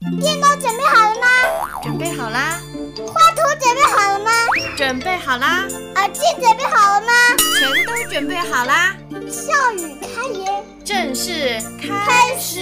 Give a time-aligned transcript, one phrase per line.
[0.00, 1.26] 电脑准备好了吗？
[1.82, 2.60] 准备好啦。
[3.12, 4.30] 画图准备好了吗？
[4.76, 5.66] 准备好啦。
[5.96, 7.12] 耳机准备好了吗？
[7.58, 8.96] 全都准备好啦。
[9.28, 12.60] 笑语开言，正式开始。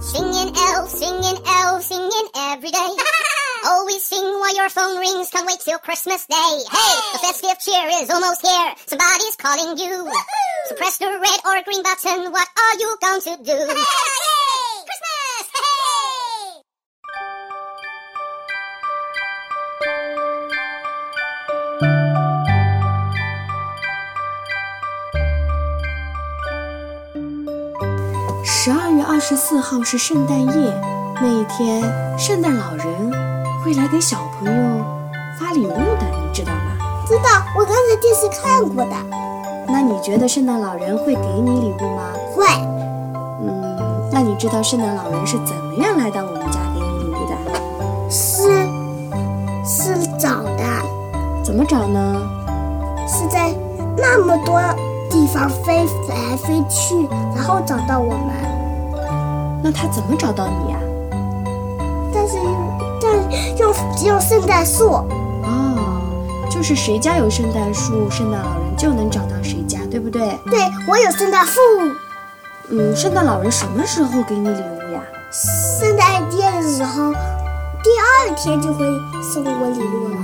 [0.00, 2.96] Singing elf, singing elf, singing every day.
[3.64, 5.28] Always sing while your phone rings.
[5.30, 6.64] Can't wait till Christmas Day.
[6.70, 8.74] Hey, the festive cheer is almost here.
[8.86, 10.10] Somebody's calling you.
[10.68, 12.32] So press the red or green button.
[12.32, 13.54] What are you going to do?
[14.86, 15.46] Christmas!
[15.54, 16.64] Hey!
[28.44, 30.50] 十二月二十四号是圣诞夜，
[31.20, 31.80] 那一天，
[32.18, 33.12] 圣诞老人
[33.62, 34.84] 会来给小朋友
[35.38, 36.76] 发礼物的，你知道吗？
[37.06, 38.96] 知道，我刚才电视看过的。
[39.68, 42.02] 那你觉得圣诞老人会给你礼物吗？
[42.34, 42.44] 会。
[43.42, 48.10] 嗯，那你知道圣诞老人是怎么样来到我们家给你礼物的？
[48.10, 48.42] 是，
[49.64, 50.62] 是找的。
[51.44, 52.16] 怎么找呢？
[53.06, 53.54] 是在
[53.96, 54.60] 那么多
[55.08, 58.34] 地方飞来飞去，然后找到我们。
[59.62, 60.78] 那他怎么找到你呀？
[62.12, 62.36] 但是，
[63.00, 64.90] 但用只有圣诞树。
[64.90, 65.78] 哦，
[66.50, 70.38] 就是谁家有圣诞树，圣诞老人就能找到谁家，对不对？
[70.46, 71.60] 对，我有圣诞树。
[72.68, 75.00] 嗯，圣诞老人什么时候给你礼物呀？
[75.30, 77.12] 圣诞节的时候，
[77.82, 78.84] 第二天就会
[79.22, 80.16] 送我礼物了。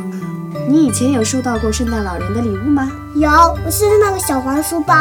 [0.69, 2.91] 你以前有收到过圣诞老人的礼物吗？
[3.15, 3.31] 有，
[3.65, 4.95] 我是那个小黄书包。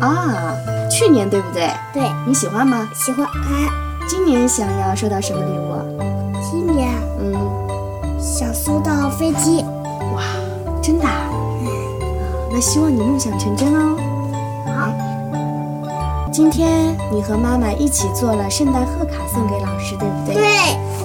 [0.00, 0.54] 啊，
[0.90, 1.70] 去年对不对？
[1.92, 2.02] 对。
[2.26, 2.88] 你喜欢吗？
[2.94, 3.26] 喜欢。
[3.26, 3.68] 哎，
[4.08, 5.74] 今年想要收到什么礼物？
[6.50, 7.34] 今年，嗯，
[8.18, 9.64] 想收到飞机。
[12.60, 13.96] 希望你梦想成真哦。
[14.66, 14.92] 好。
[16.30, 20.34] 今天你和妈妈一起做了圣诞贺卡送给老师，对不对？
[20.34, 20.44] 对。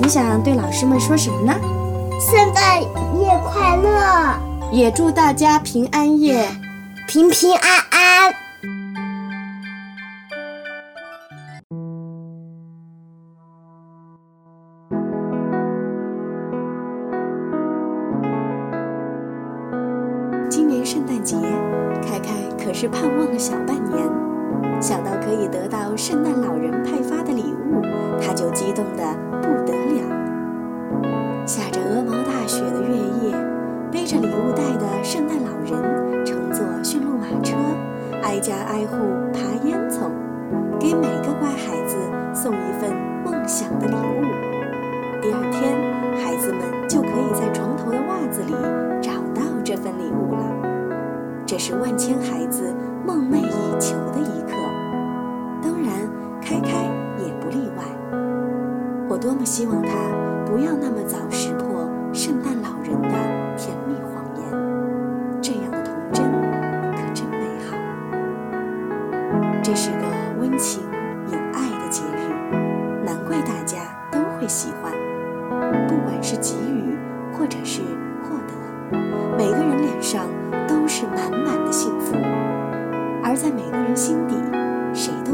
[0.02, 1.54] 你想对老师们说什么呢？
[2.20, 4.36] 圣诞夜快乐！
[4.72, 6.48] 也祝大家平安夜，
[7.08, 8.34] 平平安安。
[21.24, 21.38] 节，
[22.06, 27.82] 凯凯可是盼望了小半年，想到可以得到圣诞老人派发的礼物，
[28.22, 29.04] 他就激动的
[29.42, 30.04] 不得了。
[31.46, 33.36] 下着鹅毛大雪的月夜，
[33.92, 37.56] 背着礼物袋的圣诞老人乘坐驯鹿马车，
[38.22, 38.98] 挨家挨户
[39.32, 40.10] 爬烟囱，
[40.80, 41.50] 给每个乖
[51.46, 52.74] 这是万千孩子
[53.06, 54.56] 梦寐以求的一刻，
[55.62, 56.10] 当然，
[56.42, 56.90] 开开
[57.20, 57.84] 也不例外。
[59.10, 59.90] 我多么希望他
[60.46, 63.10] 不要那么早识破圣诞老人的
[63.56, 64.44] 甜蜜谎言，
[65.42, 66.26] 这样的童真
[66.94, 67.78] 可真美好。
[69.62, 70.08] 这是个
[70.40, 70.82] 温情
[71.32, 72.56] 有爱的节日，
[73.06, 73.78] 难怪大家
[74.12, 74.92] 都会喜欢。
[75.88, 76.98] 不管是给予
[77.32, 77.82] 或者是
[78.24, 78.98] 获得，
[79.38, 80.26] 每个人脸上
[80.96, 82.14] 是满满的幸福。
[83.24, 84.36] 而在每个人心底
[84.94, 85.32] 谁都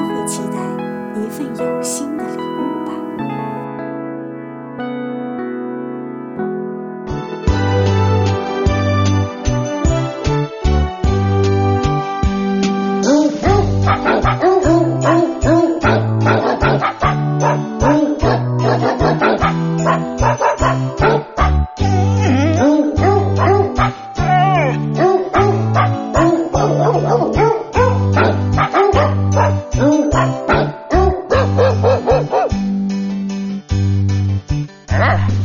[34.99, 35.38] Yeah.